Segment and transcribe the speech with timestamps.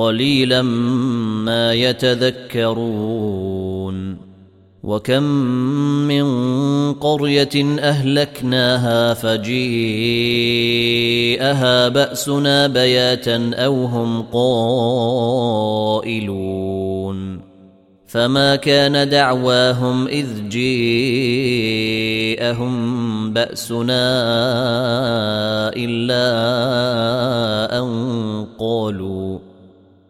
[0.00, 3.20] قليلا ما يتذكرون
[4.82, 5.22] وكم
[6.08, 6.24] من
[6.94, 9.58] قرية أهلكناها فجيءها
[11.88, 16.20] بأسنا بياتا أو هم قائلون
[18.06, 21.10] فما كان دعواهم إذ جيءهم
[23.32, 24.10] بأسنا
[25.76, 26.28] إلا
[27.78, 29.49] أن قالوا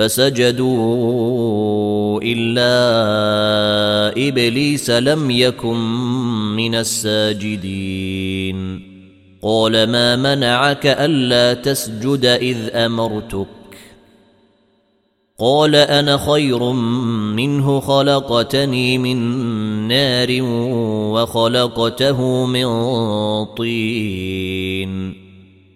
[0.00, 1.10] فسجدوا
[2.22, 2.72] إلا
[4.28, 5.76] إبليس لم يكن
[6.56, 8.56] من الساجدين.
[9.42, 13.46] قال ما منعك ألا تسجد إذ أمرتك؟
[15.38, 16.72] قال أنا خير
[17.36, 19.18] منه خلقتني من
[19.88, 20.28] نار
[21.12, 22.66] وخلقته من
[23.44, 25.29] طين.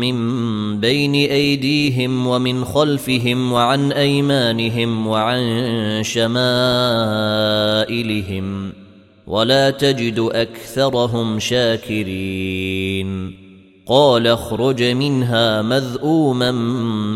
[0.00, 6.42] من بين أيديهم ومن خلفهم وعن أيمانهم وعن شمائلهم
[9.26, 13.43] ولا تجد أكثرهم شاكرين.
[13.86, 16.50] قال اخرج منها مذءوما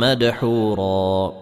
[0.01, 1.33] مدحورا.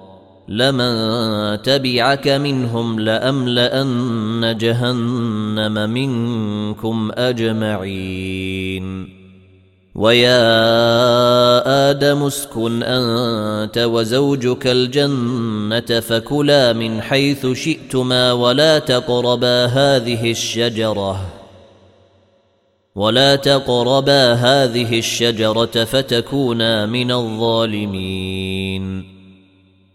[0.49, 9.17] لمن تبعك منهم لأملأن جهنم منكم أجمعين.
[9.95, 21.36] ويا آدم اسكن أنت وزوجك الجنة فكلا من حيث شئتما ولا تقربا هذه الشجرة.
[22.97, 28.77] ولا تقربا هذه الشجره فتكونا من الظالمين.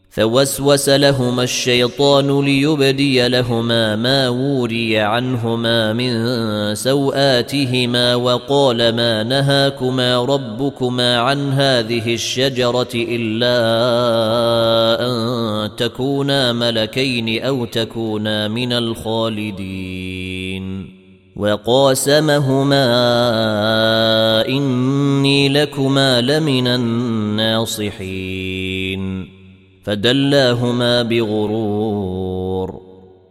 [0.09, 11.54] فوسوس لهما الشيطان ليبدي لهما ما وري عنهما من سواتهما وقال ما نهاكما ربكما عن
[11.54, 13.57] هذه الشجره الا
[15.07, 20.21] ان تكونا ملكين أو تكونا من الخالدين.
[21.36, 22.86] وقاسمهما
[24.48, 27.92] إني لكما لمن الناصحين.
[29.83, 32.81] فدلاهما بغرور.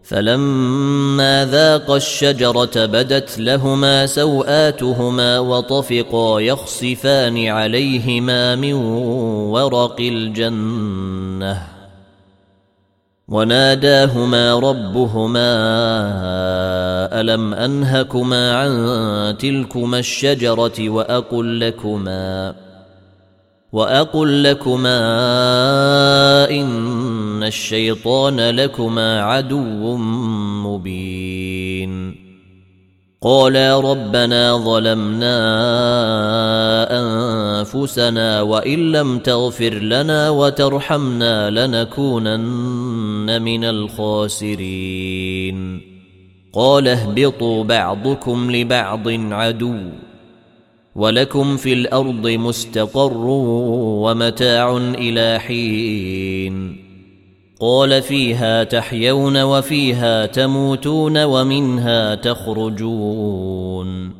[0.02, 8.74] فلما ذاقا الشجرة بدت لهما سوآتهما وطفقا يخصفان عليهما من
[9.52, 11.79] ورق الجنة.
[13.30, 15.50] وناداهما ربهما
[17.20, 22.54] ألم أنهكما عن تلكما الشجرة وأقل لكما
[23.72, 25.00] وأقل لكما
[26.50, 29.96] إن الشيطان لكما عدو
[30.66, 32.30] مبين
[33.22, 35.36] قالا ربنا ظلمنا
[37.00, 45.20] أنفسنا وإن لم تغفر لنا وترحمنا لنكونن من الخاسرين.
[46.52, 49.76] قال اهبطوا بعضكم لبعض عدو
[50.94, 53.26] ولكم في الأرض مستقر
[54.04, 56.76] ومتاع إلى حين.
[57.60, 64.19] قال فيها تحيون وفيها تموتون ومنها تخرجون.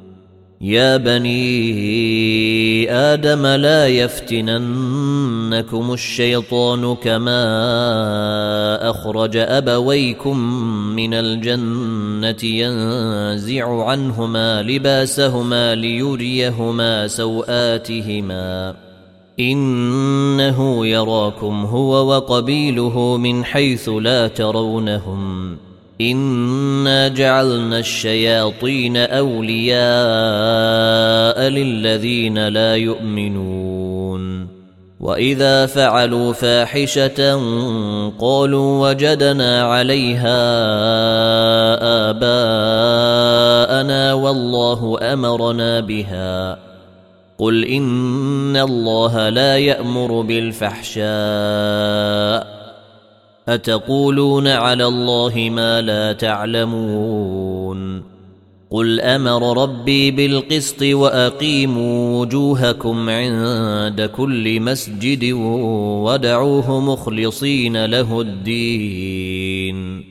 [0.63, 7.39] يا بني آدم لا يفتننكم الشيطان كما
[8.89, 10.37] أخرج أبويكم
[10.95, 18.75] من الجنة ينزع عنهما لباسهما ليريهما سوآتهما.
[19.39, 25.57] إنه يراكم هو وقبيله من حيث لا ترونهم.
[26.01, 29.81] انا جعلنا الشياطين اولياء
[31.49, 34.47] للذين لا يؤمنون
[34.99, 37.35] واذا فعلوا فاحشه
[38.19, 40.41] قالوا وجدنا عليها
[42.09, 46.57] اباءنا والله امرنا بها
[47.37, 51.01] قل ان الله لا يامر بالفحشاء
[53.47, 58.03] أتقولون على الله ما لا تعلمون
[58.71, 65.31] قل أمر ربي بالقسط وأقيموا وجوهكم عند كل مسجد
[66.03, 70.03] ودعوه مخلصين له الدين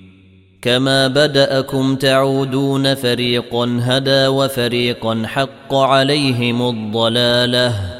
[0.62, 8.00] كما بدأكم تعودون فريقا هدى وفريقا حق عليهم الضلالة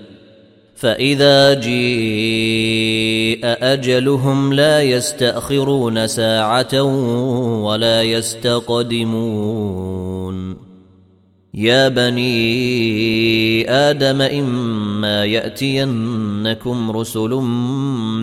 [0.81, 6.81] فإذا جيء أجلهم لا يستأخرون ساعة
[7.63, 9.91] ولا يستقدمون.
[11.53, 17.29] يا بني آدم إما يأتينكم رسل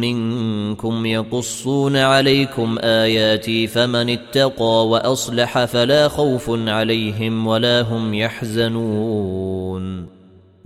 [0.00, 10.17] منكم يقصون عليكم آياتي فمن اتقى وأصلح فلا خوف عليهم ولا هم يحزنون.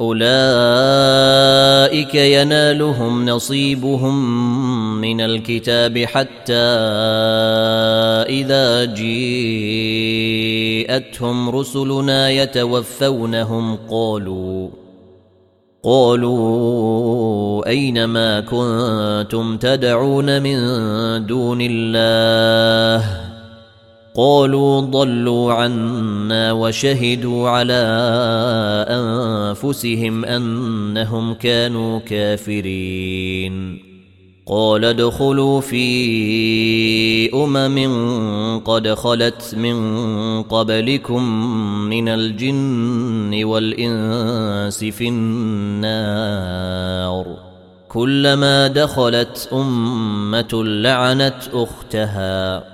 [0.00, 0.24] أولئك
[2.14, 4.44] ينالهم نصيبهم
[5.00, 6.52] من الكتاب حتى
[8.28, 8.84] إذا
[10.84, 14.68] جيءتهم رسلنا يتوفونهم قالوا
[15.82, 20.56] قالوا أين ما كنتم تدعون من
[21.26, 23.33] دون الله
[24.16, 27.84] قالوا ضلوا عنا وشهدوا على
[28.88, 33.78] أنفسهم أنهم كانوا كافرين.
[34.46, 41.22] قال ادخلوا في أمم قد خلت من قبلكم
[41.90, 46.46] من الجن والإنس في النار.
[47.88, 52.73] كلما دخلت أمة لعنت أختها.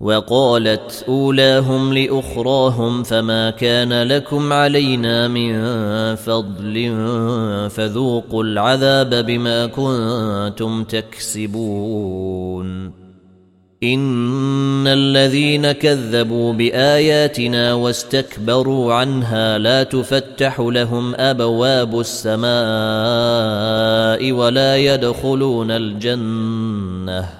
[0.00, 5.54] وقالت أولاهم لأخراهم فما كان لكم علينا من
[6.14, 6.94] فضل
[7.70, 12.60] فذوقوا العذاب بما كنتم تكسبون.
[13.82, 22.52] إن الذين كذبوا بآياتنا واستكبروا عنها لا تفتح لهم أبواب السماء
[24.32, 27.39] ولا يدخلون الجنة.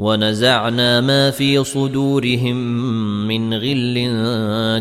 [0.00, 2.56] ونزعنا ما في صدورهم
[3.28, 4.12] من غل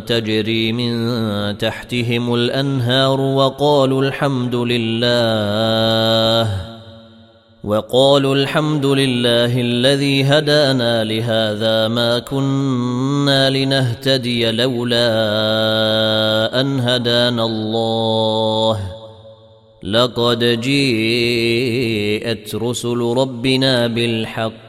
[0.05, 6.47] تجري من تحتهم الأنهار وقالوا الحمد لله
[7.63, 15.01] وقالوا الحمد لله الذي هدانا لهذا ما كنا لنهتدي لولا
[16.61, 18.79] أن هدانا الله.
[19.83, 24.68] لقد جيءت رسل ربنا بالحق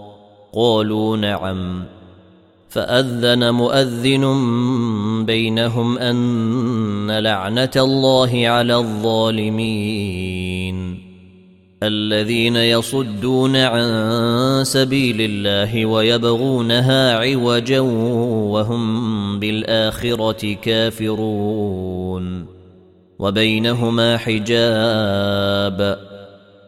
[0.53, 1.83] قالوا نعم.
[2.69, 4.25] فأذن مؤذن
[5.25, 10.31] بينهم أن لعنة الله على الظالمين.
[11.83, 22.45] الذين يصدون عن سبيل الله ويبغونها عوجا وهم بالآخرة كافرون.
[23.19, 26.10] وبينهما حجاب.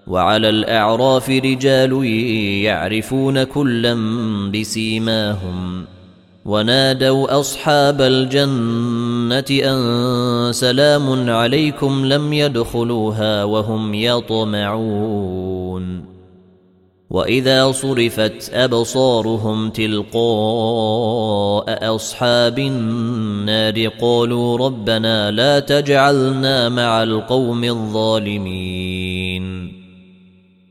[0.08, 2.06] وعلى الأعراف رجال
[2.64, 3.94] يعرفون كلا
[4.54, 5.86] بسيماهم
[6.46, 15.34] ونادوا أصحاب الجنة أن سلام عليكم لم يدخلوها وهم يطمعون
[17.10, 20.16] وإذا صرفت أبصارهم تلقاء
[21.96, 29.04] أصحاب النار قالوا ربنا لا تجعلنا مع القوم الظالمين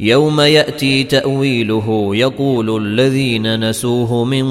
[0.00, 4.46] يوم يأتي تأويله يقول الذين نسوه من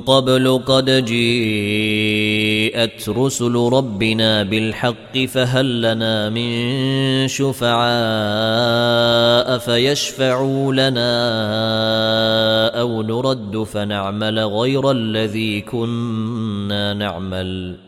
[0.00, 2.28] قبل قد جيءت
[3.08, 7.78] رسل ربنا بالحق فهل لنا من شفعاء
[9.58, 11.08] فيشفعوا لنا
[12.80, 17.87] أو نرد فنعمل غير الذي كنا نعمل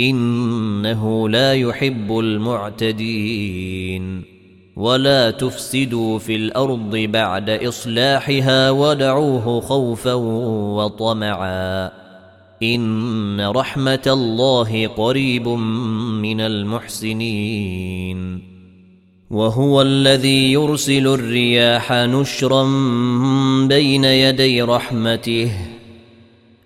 [0.00, 4.22] إنه لا يحب المعتدين.
[4.76, 10.14] ولا تفسدوا في الأرض بعد إصلاحها ودعوه خوفا
[10.74, 11.90] وطمعا.
[12.62, 18.42] إن رحمة الله قريب من المحسنين.
[19.30, 22.64] وهو الذي يرسل الرياح نشرا
[23.66, 25.75] بين يدي رحمته.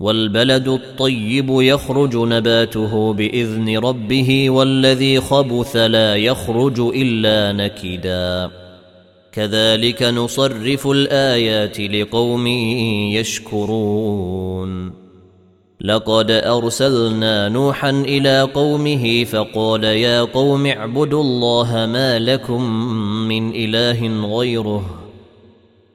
[0.00, 8.50] والبلد الطيب يخرج نباته بإذن ربه والذي خبث لا يخرج إلا نكدا.
[9.32, 12.46] كذلك نصرف الآيات لقوم
[13.16, 14.92] يشكرون.
[15.80, 22.62] لقد أرسلنا نوحا إلى قومه فقال يا قوم اعبدوا الله ما لكم
[23.28, 25.07] من إله غيره.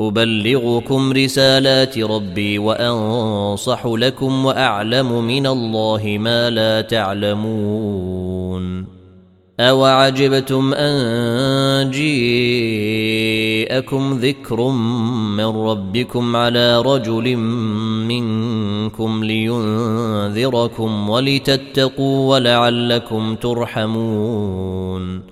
[0.00, 8.52] أبلغكم رسالات ربي وأنصح لكم وأعلم من الله ما لا تعلمون.
[9.60, 12.32] اوعجبتم ان جيءكم
[14.18, 14.68] ذكر
[15.36, 17.36] من ربكم على رجل
[18.06, 25.31] منكم لينذركم ولتتقوا ولعلكم ترحمون.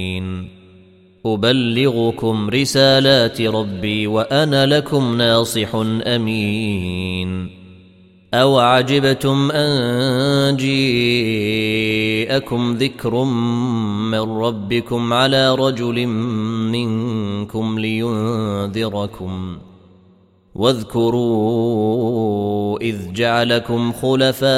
[1.25, 7.61] أبلغكم رسالات ربي وأنا لكم ناصح أمين.
[8.33, 11.53] أو عجبتم أن جيءكم
[12.73, 16.07] ذكر من ربكم على رجل
[16.71, 19.70] منكم لينذركم ۖ.
[20.55, 22.41] واذكروا
[22.81, 24.51] إذ جعلكم خلفاء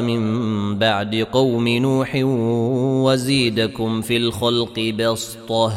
[0.00, 2.20] من بعد قوم نوح
[3.04, 5.72] وزيدكم في الخلق بسطة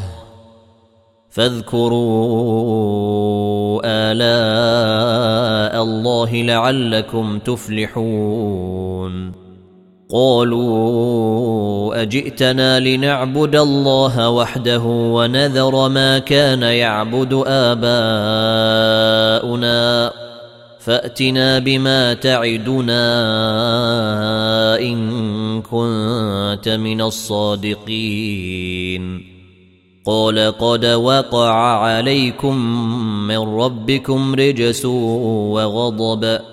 [1.29, 2.61] فاذكروا
[3.85, 9.03] آلاء الله لعلكم تفلحون
[10.13, 17.93] قالوا أجئتنا لنعبد الله وحده ونذر ما كان يعبد آباؤنا
[20.79, 23.03] فأتنا بما تعدنا
[24.79, 28.23] إن كنت من الصادقين.
[30.05, 32.55] قال قد وقع عليكم
[33.27, 36.52] من ربكم رجس وغضب.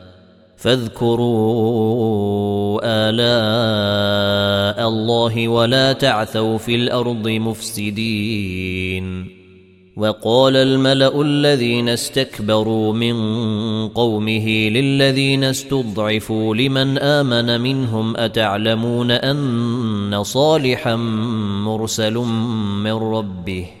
[0.61, 1.21] فاذكروا
[2.83, 9.25] آلاء الله ولا تعثوا في الأرض مفسدين.
[9.97, 13.17] وقال الملأ الذين استكبروا من
[13.87, 20.95] قومه للذين استضعفوا لمن آمن منهم أتعلمون أن صالحا
[21.65, 22.13] مرسل
[22.83, 23.80] من ربه ۖ؟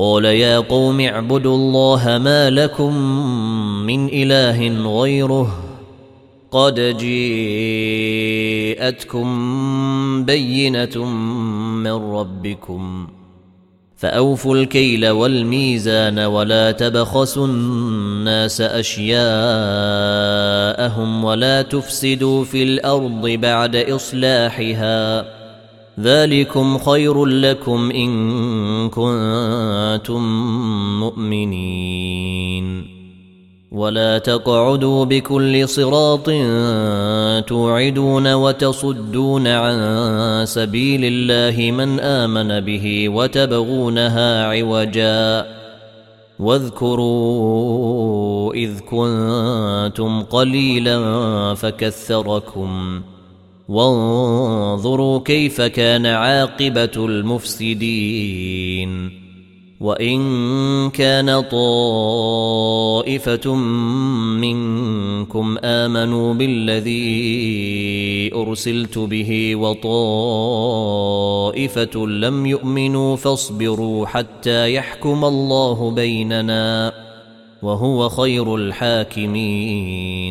[0.00, 2.96] قال يا قوم اعبدوا الله ما لكم
[3.86, 4.68] من إله
[5.00, 5.62] غيره
[6.50, 6.96] قد
[8.00, 9.24] جيءتكم
[10.24, 11.04] بينة
[11.84, 13.08] من ربكم
[13.96, 19.24] فأوفوا الكيل والميزان ولا تبخسوا الناس أشياءهم
[21.24, 25.39] ولا تفسدوا في الأرض بعد إصلاحها
[26.02, 30.22] ذلكم خير لكم إن كنتم
[31.00, 33.00] مؤمنين.
[33.72, 36.30] ولا تقعدوا بكل صراط
[37.46, 45.46] توعدون وتصدون عن سبيل الله من آمن به وتبغونها عوجا.
[46.38, 50.98] واذكروا إذ كنتم قليلا
[51.54, 53.02] فكثركم.
[53.70, 58.50] وانظروا كيف كان عاقبة المفسدين.
[59.80, 60.20] وإن
[60.90, 62.74] كان طائفة
[64.44, 67.00] منكم آمنوا بالذي
[68.34, 70.86] أرسلت به وطائفة
[72.06, 76.92] لم يؤمنوا فاصبروا حتى يحكم الله بيننا
[77.62, 80.30] وهو خير الحاكمين.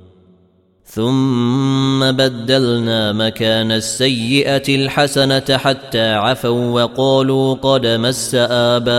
[0.93, 8.93] ثم بدلنا مكان السيئة الحسنة حتى عفوا وقالوا قد مس آباءنا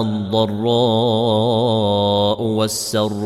[0.00, 0.52] الضراء
[2.42, 3.16] والسراء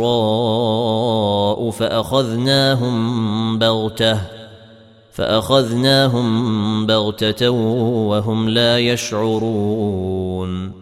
[1.70, 4.18] فأخذناهم بغتة
[5.12, 10.81] فأخذناهم بغتة وهم لا يشعرون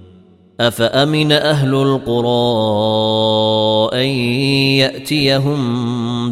[0.61, 2.29] أفأمن أهل القرى
[3.93, 4.07] أن
[4.77, 5.61] يأتيهم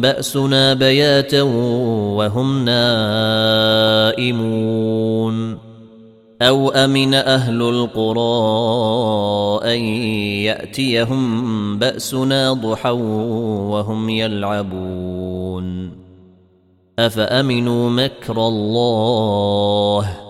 [0.00, 2.64] بأسنا بياتا وهم
[4.14, 4.30] نائمون؟
[6.42, 8.20] أو أمن أهل القرى
[9.74, 9.80] أن
[10.46, 15.90] يأتيهم بأسنا ضحى وهم يلعبون؟
[16.98, 20.29] أفأمنوا مكر الله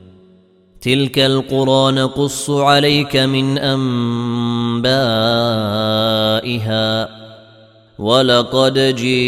[0.81, 4.01] تلك القرى نقص عليك من أنبائها.
[7.99, 9.21] ولقد جيءتهم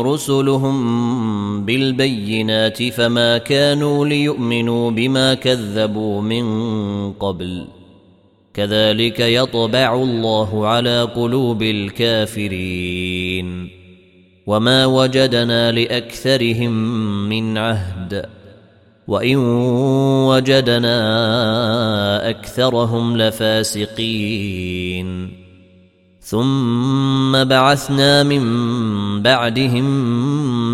[0.00, 6.44] رسلهم بالبينات فما كانوا ليؤمنوا بما كذبوا من
[7.12, 7.64] قبل.
[8.54, 13.70] كذلك يطبع الله على قلوب الكافرين.
[14.46, 16.72] وما وجدنا لأكثرهم
[17.28, 18.39] من عهد.
[19.10, 19.36] وإن
[20.26, 21.00] وجدنا
[22.30, 25.08] أكثرهم لفاسقين.
[26.20, 28.42] ثم بعثنا من
[29.22, 30.10] بعدهم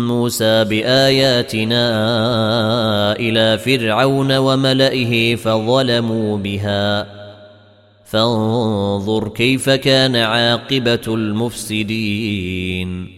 [0.07, 1.85] موسى بآياتنا
[3.19, 7.07] إلى فرعون وملئه فظلموا بها.
[8.05, 13.16] فانظر كيف كان عاقبة المفسدين.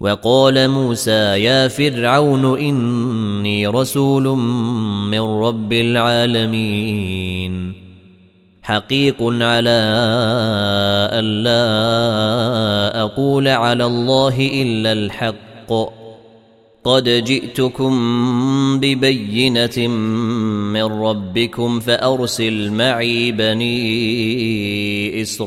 [0.00, 4.28] وقال موسى يا فرعون إني رسول
[5.08, 7.72] من رب العالمين.
[8.62, 9.80] حقيق على
[11.12, 15.72] الا أقول على الله إلا الحق.
[16.84, 17.92] قد جئتكم
[18.80, 19.88] ببينة
[20.72, 25.46] من ربكم فأرسل معي بني إسرائيل.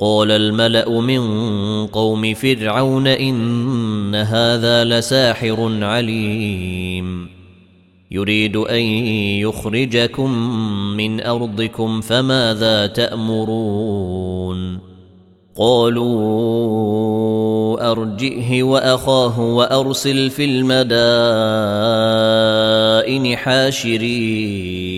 [0.00, 1.20] قال الملأ من
[1.86, 7.28] قوم فرعون إن هذا لساحر عليم.
[8.10, 8.80] يريد أن
[9.40, 10.30] يخرجكم
[10.96, 14.78] من أرضكم فماذا تأمرون؟
[15.58, 16.30] قالوا
[17.90, 20.96] أرجئه وأخاه وأرسل في المدائن
[23.36, 24.89] حاشرين.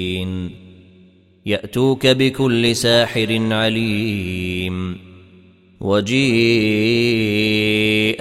[1.47, 4.99] يأتوك بكل ساحر عليم.
[5.81, 6.23] وجيء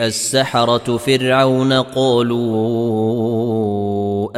[0.05, 3.11] السحرة فرعون قالوا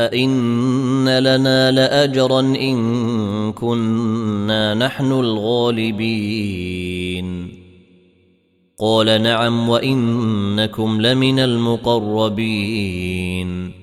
[0.05, 6.83] أئن لنا لأجرا إن كنا نحن الغالبين.
[8.79, 13.82] قال نعم وإنكم لمن المقربين.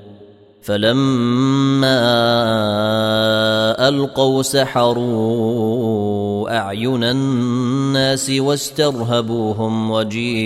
[0.61, 2.01] فلما
[3.87, 5.61] ألقوا سحروا
[6.57, 10.39] أعين الناس واسترهبوهم وجيءوا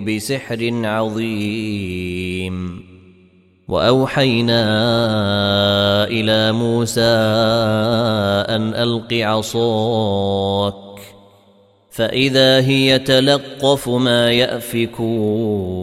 [0.00, 2.82] بسحر عظيم.
[3.68, 4.64] وأوحينا
[6.04, 10.74] إلى موسى أن ألق عصاك
[11.90, 15.82] فإذا هي تلقف ما يأفكون.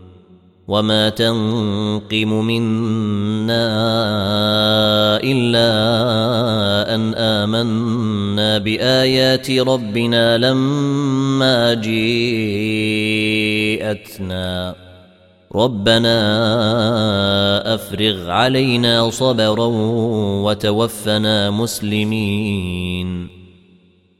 [0.71, 3.67] وما تنقم منا
[5.23, 5.71] الا
[6.95, 12.35] ان امنا بايات ربنا لما جيءتنا
[15.55, 16.15] ربنا
[17.75, 19.65] افرغ علينا صبرا
[20.45, 23.40] وتوفنا مسلمين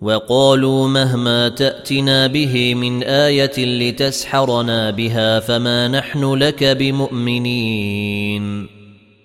[0.00, 7.98] وقالوا مهما تأتنا به من آية لتسحرنا بها فما نحن لك بمؤمنين.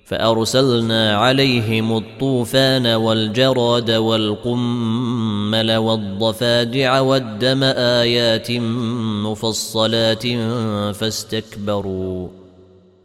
[0.05, 8.51] فأرسلنا عليهم الطوفان والجراد والقمل والضفادع والدم آيات
[9.25, 10.27] مفصلات
[10.95, 12.27] فاستكبروا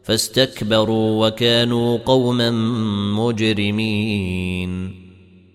[0.03, 2.51] فاستكبروا وكانوا قوما
[3.15, 4.98] مجرمين.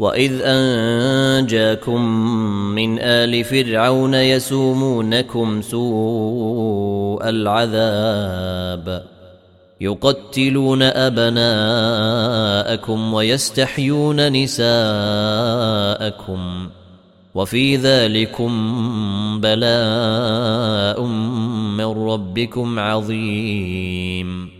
[0.00, 2.00] واذ انجاكم
[2.74, 9.04] من ال فرعون يسومونكم سوء العذاب
[9.80, 11.94] يقتلون ابناءكم
[13.14, 14.70] ويستحيون نساءكم
[17.34, 18.50] وفي ذلكم
[19.40, 21.02] بلاء
[21.76, 24.59] من ربكم عظيم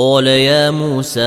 [0.00, 1.20] قال يا موسى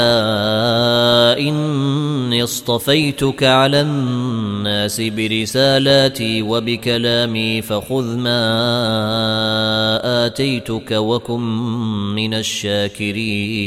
[1.49, 8.41] إني اصطفيتك على الناس برسالاتي وبكلامي فخذ ما
[10.25, 11.41] آتيتك وكن
[12.15, 13.61] من الشاكرين.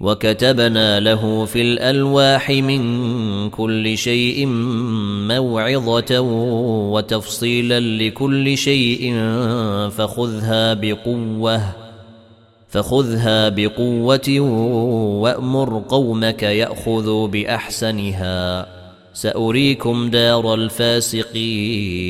[0.00, 4.46] وكتبنا له في الألواح من كل شيء
[5.28, 6.20] موعظة
[6.90, 9.14] وتفصيلا لكل شيء
[9.90, 11.85] فخذها بقوة.
[12.76, 14.40] فخذها بقوة
[15.20, 18.66] وأمر قومك يأخذوا بأحسنها.
[19.12, 22.06] سأريكم دار الفاسقين.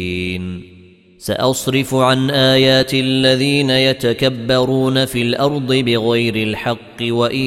[1.18, 7.46] سأصرف عن آيات الذين يتكبرون في الأرض بغير الحق وإن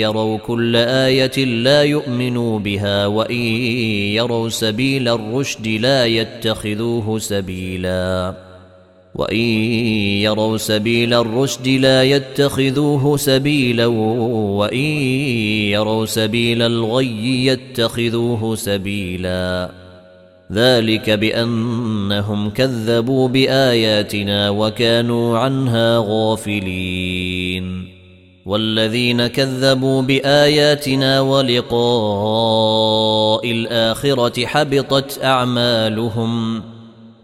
[0.00, 3.42] يروا كل آية لا يؤمنوا بها وإن
[4.16, 8.34] يروا سبيل الرشد لا يتخذوه سبيلا.
[9.14, 9.38] وان
[10.24, 14.84] يروا سبيل الرشد لا يتخذوه سبيلا وان
[15.72, 19.70] يروا سبيل الغي يتخذوه سبيلا
[20.52, 27.92] ذلك بانهم كذبوا باياتنا وكانوا عنها غافلين
[28.46, 31.80] والذين كذبوا باياتنا ولقاء
[33.50, 36.62] الاخره حبطت اعمالهم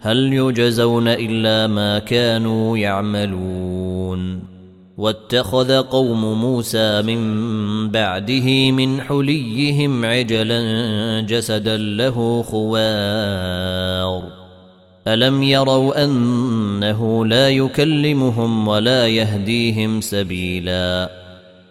[0.01, 4.42] هل يجزون إلا ما كانوا يعملون
[4.99, 10.61] واتخذ قوم موسى من بعده من حليهم عجلا
[11.20, 14.22] جسدا له خوار.
[15.09, 21.11] ألم يروا أنه لا يكلمهم ولا يهديهم سبيلا؟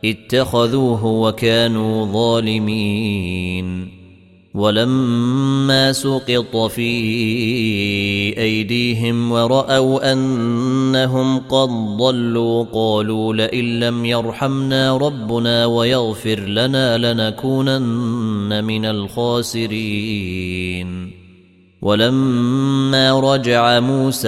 [0.05, 3.96] اتخذوه وكانوا ظالمين.
[4.57, 6.89] ولما سقط في
[8.37, 20.47] أيديهم ورأوا أنهم قد ضلوا قالوا لئن لم يرحمنا ربنا ويغفر لنا لنكونن من الخاسرين.
[21.81, 24.27] ولما رجع موسى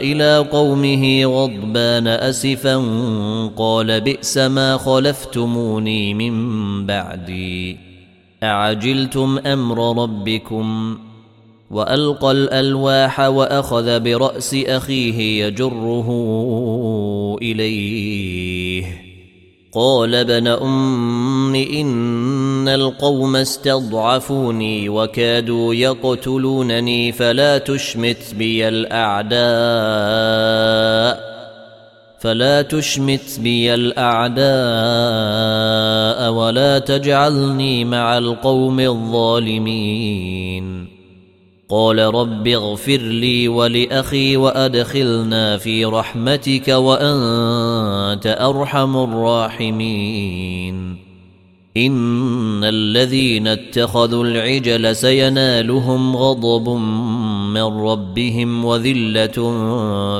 [0.00, 2.76] إلى قومه غضبان أسفا
[3.56, 7.89] قال بئس ما خلفتموني من بعدي.
[8.42, 10.98] أعجلتم أمر ربكم
[11.70, 16.08] وألقى الألواح وأخذ برأس أخيه يجره
[17.42, 19.02] إليه.
[19.72, 29.40] قال ابن أم إن القوم استضعفوني وكادوا يقتلونني فلا تشمت بي الأعداء.
[32.20, 34.42] فلا تشمت بي الأعداء
[36.32, 40.88] ولا تجعلني مع القوم الظالمين.
[41.68, 51.09] قال رب اغفر لي ولأخي وأدخلنا في رحمتك وأنت أرحم الراحمين.
[51.76, 56.68] ان الذين اتخذوا العجل سينالهم غضب
[57.54, 59.32] من ربهم وذله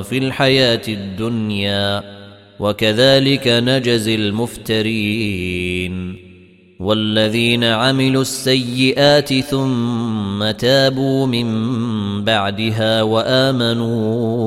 [0.02, 2.02] في الحياة الدنيا
[2.60, 5.10] وكذلك نجزي المفترين
[6.80, 11.50] والذين عملوا السيئات ثم تابوا من
[12.24, 14.40] بعدها وامنوا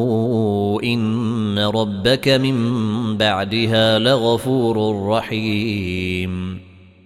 [0.83, 6.62] ان ربك من بعدها لغفور رحيم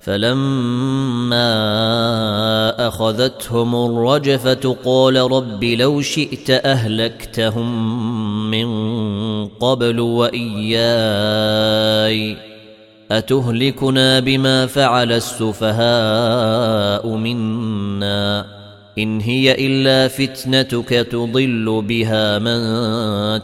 [0.00, 1.50] فلما
[2.88, 8.66] أخذتهم الرجفة قال رب لو شئت أهلكتهم من
[9.46, 10.80] قبل وإياي.
[13.10, 18.46] أتهلكنا بما فعل السفهاء منا.
[18.98, 22.60] إن هي إلا فتنتك تضل بها من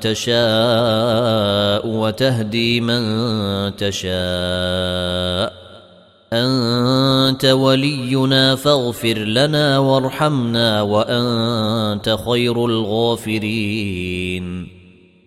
[0.01, 3.03] تشاء وتهدي من
[3.77, 5.66] تشاء.
[6.33, 14.37] أنت ولينا فاغفر لنا وارحمنا وأنت خير الغافرين.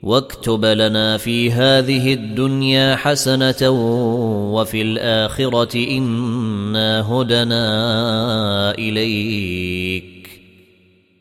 [0.04, 3.70] واكتب لنا في هذه الدنيا حسنة
[4.54, 10.30] وفي الآخرة إنا هدنا إليك.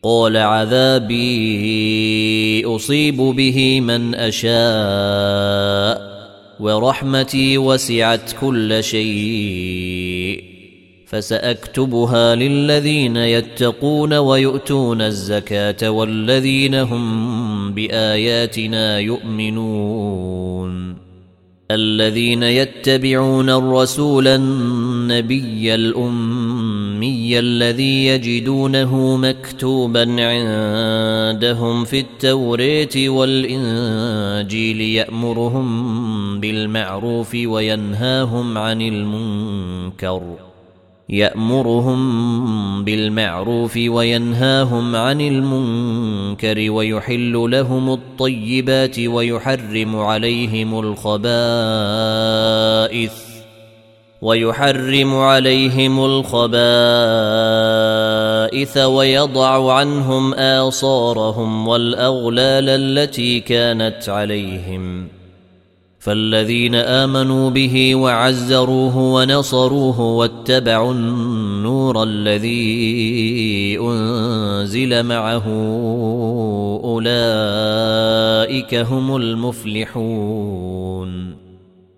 [0.02, 1.16] قال عذابي
[2.66, 6.07] أصيب به من أشاء.
[6.60, 10.44] ورحمتي وسعت كل شيء.
[11.06, 20.96] فسأكتبها للذين يتقون ويؤتون الزكاة والذين هم بآياتنا يؤمنون.
[21.70, 26.77] الذين يتبعون الرسول النبي الأمي
[27.38, 40.22] الذي يجدونه مكتوبا عندهم في التوراه والإنجيل يأمرهم بالمعروف وينهاهم عن المنكر.
[41.08, 51.28] يأمرهم بالمعروف وينهاهم عن المنكر ويحل لهم الطيبات ويحرم عليهم الخبائث.
[54.22, 56.38] ويحرم عليهم الخبائث
[58.76, 65.08] ويضع عنهم آصارهم والأغلال التي كانت عليهم.
[65.98, 75.44] فالذين آمنوا به وعزروه ونصروه واتبعوا النور الذي أنزل معه
[76.84, 80.68] أولئك هم المفلحون.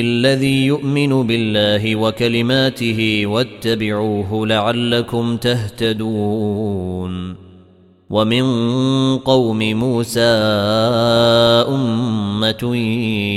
[0.00, 7.34] الذي يؤمن بالله وكلماته واتبعوه لعلكم تهتدون.
[8.10, 8.44] ومن
[9.18, 10.20] قوم موسى
[11.68, 12.76] أمة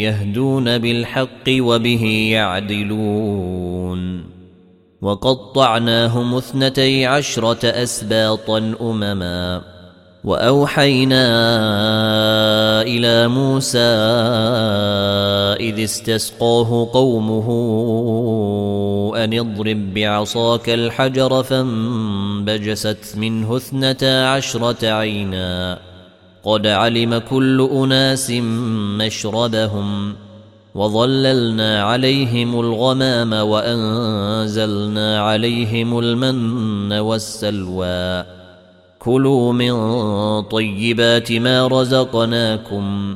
[0.04, 4.24] يهدون بالحق وبه يعدلون.
[5.02, 9.62] وقطعناهم اثنتي عشرة أسباطا أمما.
[10.24, 11.26] وأوحينا
[12.82, 13.96] إلى موسى
[15.62, 17.48] اذ استسقاه قومه
[19.24, 25.80] ان اضرب بعصاك الحجر فانبجست منه اثنتا عشره عينا
[26.44, 28.32] قد علم كل اناس
[29.00, 30.16] مشربهم
[30.76, 38.26] وظللنا عليهم الغمام وانزلنا عليهم المن والسلوى
[39.00, 39.74] كلوا من
[40.42, 43.16] طيبات ما رزقناكم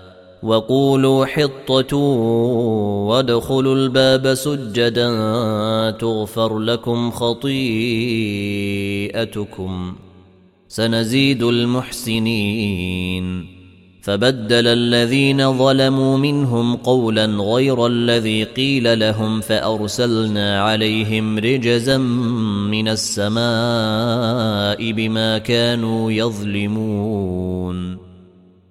[0.43, 1.97] وقولوا حطة
[3.07, 5.11] وادخلوا الباب سجدا
[5.91, 7.55] تغفر لكم خطيئتكم
[10.67, 13.47] سنزيد المحسنين
[14.01, 21.97] فبدل الذين ظلموا منهم قولا غير الذي قيل لهم فأرسلنا عليهم رجزا
[22.67, 28.10] من السماء بما كانوا يظلمون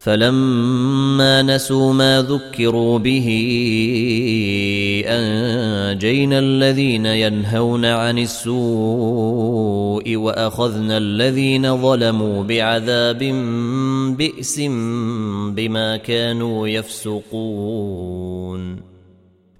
[0.00, 3.28] فلما نسوا ما ذكروا به
[5.06, 13.18] أنجينا الذين ينهون عن السوء وأخذنا الذين ظلموا بعذاب
[14.18, 14.60] بئس
[15.50, 17.70] بما كانوا يفسقون.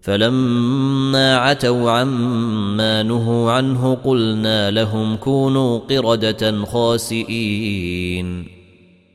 [0.00, 8.59] فلما عتوا عما نهوا عنه قلنا لهم كونوا قردة خاسئين.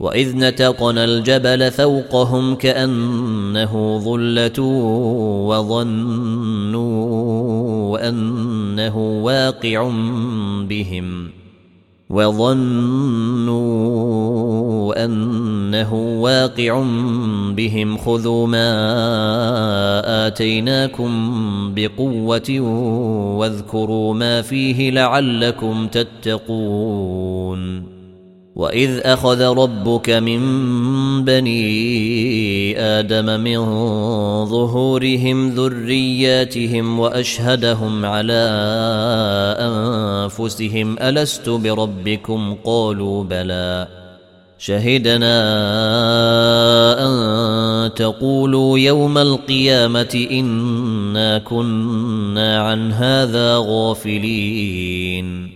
[0.00, 4.62] وإذ نتقنا الجبل فوقهم كأنه ظلة
[5.48, 6.88] وظنوا
[8.08, 9.90] أنه واقع
[10.68, 11.30] بهم
[12.10, 13.56] وظنوا
[15.04, 16.84] أنه واقع
[17.50, 18.66] بهم خذوا ما
[20.26, 21.10] آتيناكم
[21.74, 22.60] بقوة
[23.38, 27.95] واذكروا ما فيه لعلكم تتقون
[28.56, 30.40] واذ اخذ ربك من
[31.24, 33.58] بني آدم من
[34.46, 38.46] ظهورهم ذرياتهم واشهدهم على
[39.60, 43.88] انفسهم الست بربكم قالوا بلى
[44.58, 45.36] شهدنا
[47.06, 55.55] ان تقولوا يوم القيامه انا كنا عن هذا غافلين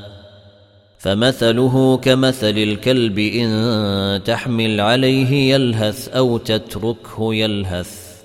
[1.01, 8.21] فمثله كمثل الكلب إن تحمل عليه يلهث أو تتركه يلهث.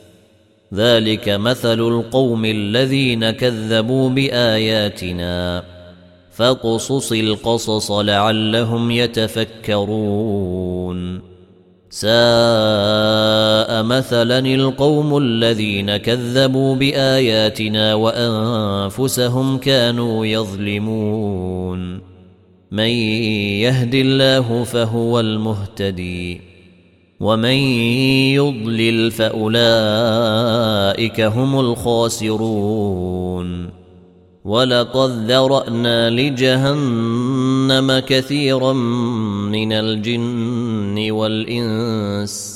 [0.75, 5.63] ذلك مثل القوم الذين كذبوا بآياتنا.
[6.31, 10.17] فاقصص القصص لعلهم يتفكرون.
[11.91, 22.16] ساء مثلا القوم الذين كذبوا بآياتنا وأنفسهم كانوا يظلمون.
[22.71, 22.89] من
[23.61, 26.41] يهد الله فهو المهتدي
[27.21, 27.57] ومن
[28.35, 29.61] يضلل فأولئك
[31.21, 33.07] هم الخاسرون
[34.45, 38.73] ولقد ذرأنا لجهنم كثيرا
[39.53, 42.56] من الجن والإنس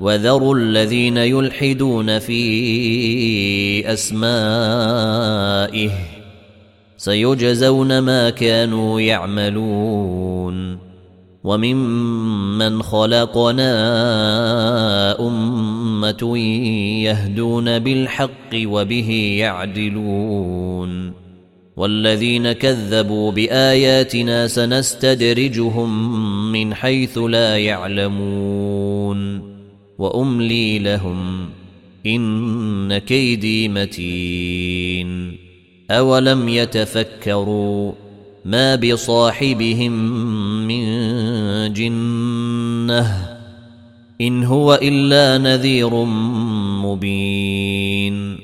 [0.00, 5.90] وذروا الذين يلحدون في أسمائه
[6.96, 10.78] سيجزون ما كانوا يعملون
[11.44, 13.70] وممن خلقنا
[15.20, 16.38] أمة
[17.04, 21.12] يهدون بالحق وبه يعدلون
[21.76, 26.12] والذين كذبوا بآياتنا سنستدرجهم
[26.52, 29.53] من حيث لا يعلمون
[29.98, 31.48] وأملي لهم
[32.06, 35.36] إن كيدي متين
[35.90, 37.92] أولم يتفكروا
[38.44, 39.92] ما بصاحبهم
[40.68, 40.84] من
[41.72, 43.34] جنة
[44.20, 45.94] إن هو إلا نذير
[46.84, 48.43] مبين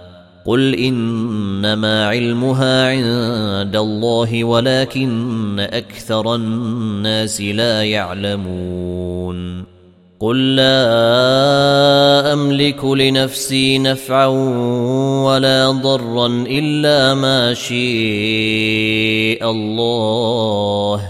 [0.45, 9.65] قل انما علمها عند الله ولكن أكثر الناس لا يعلمون
[10.19, 10.73] قل لا
[12.33, 14.27] املك لنفسي نفعا
[15.25, 17.79] ولا ضرا الا ما شيء
[19.49, 21.01] الله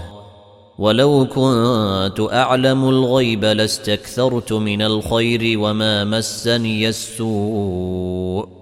[0.78, 8.61] ولو كنت اعلم الغيب لاستكثرت من الخير وما مسني السوء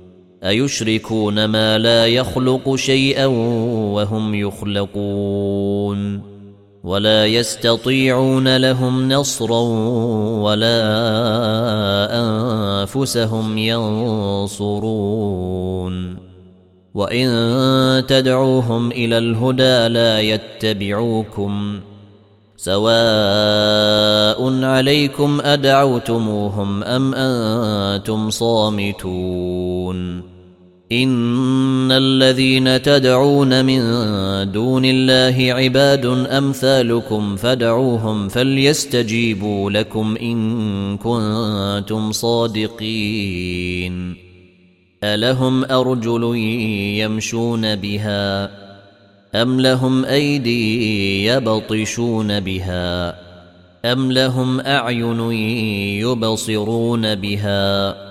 [0.43, 3.25] أيشركون ما لا يخلق شيئا
[3.95, 6.21] وهم يخلقون
[6.83, 9.61] ولا يستطيعون لهم نصرا
[10.41, 10.81] ولا
[12.19, 15.11] أنفسهم ينصرون
[16.93, 17.27] وإن
[18.07, 21.79] تدعوهم إلى الهدى لا يتبعوكم
[22.57, 30.30] سواء عليكم أدعوتموهم أم أنتم صامتون
[30.91, 33.81] ان الذين تدعون من
[34.51, 44.15] دون الله عباد امثالكم فدعوهم فليستجيبوا لكم ان كنتم صادقين
[45.03, 46.35] الهم ارجل
[46.97, 48.51] يمشون بها
[49.41, 53.15] ام لهم ايدي يبطشون بها
[53.85, 55.31] ام لهم اعين
[56.01, 58.10] يبصرون بها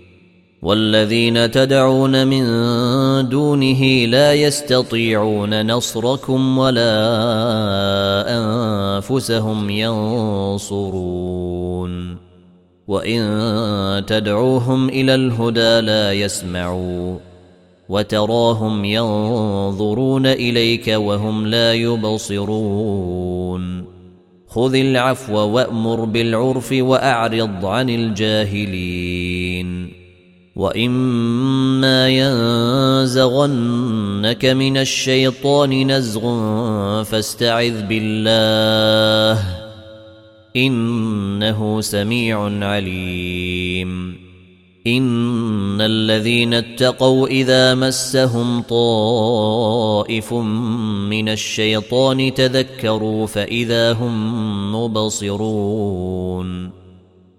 [0.61, 2.43] والذين تدعون من
[3.29, 6.93] دونه لا يستطيعون نصركم ولا
[8.27, 11.11] أنفسهم ينصرون.
[12.87, 17.17] وإن تدعوهم إلى الهدى لا يسمعوا.
[17.89, 23.85] وتراهم ينظرون إليك وهم لا يبصرون.
[24.47, 30.00] خذ العفو وأمر بالعرف وأعرض عن الجاهلين.
[30.55, 32.09] واما
[33.09, 36.23] ينزغنك من الشيطان نزغ
[37.03, 39.43] فاستعذ بالله
[40.55, 44.15] انه سميع عليم
[44.87, 56.80] ان الذين اتقوا اذا مسهم طائف من الشيطان تذكروا فاذا هم مبصرون